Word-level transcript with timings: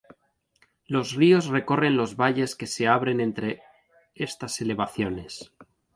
Los 0.87 1.13
ríos 1.13 1.45
recorren 1.45 1.95
los 1.95 2.15
valles 2.17 2.55
que 2.55 2.65
se 2.65 2.87
abren 2.87 3.21
entre 3.21 3.61
estas 4.15 4.59
elevaciones. 4.59 5.53